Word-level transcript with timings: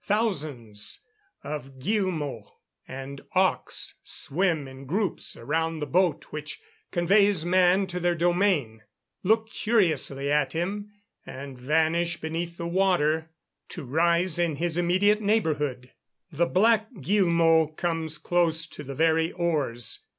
Thousands 0.03 1.01
of 1.43 1.77
guillemots 1.77 2.49
and 2.87 3.21
auks 3.35 3.97
swim 4.03 4.67
in 4.67 4.85
groups 4.87 5.37
around 5.37 5.79
the 5.79 5.85
boat 5.85 6.23
which 6.31 6.59
conveys 6.89 7.45
man 7.45 7.85
to 7.85 7.99
their 7.99 8.15
domain, 8.15 8.81
look 9.21 9.47
curiously 9.51 10.31
at 10.31 10.53
him, 10.53 10.89
and 11.23 11.55
vanish 11.59 12.19
beneath 12.19 12.57
the 12.57 12.65
water 12.65 13.29
to 13.69 13.85
rise 13.85 14.39
in 14.39 14.55
his 14.55 14.75
immediate 14.75 15.21
neighbourhood. 15.21 15.91
The 16.31 16.47
black 16.47 16.87
guillemot 16.99 17.77
comes 17.77 18.17
close 18.17 18.65
to 18.65 18.83
the 18.83 18.95
very 18.95 19.31
oars. 19.31 19.99